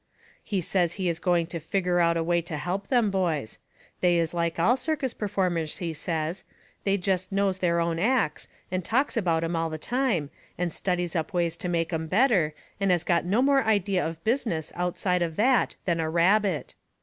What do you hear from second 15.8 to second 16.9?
than a rabbit.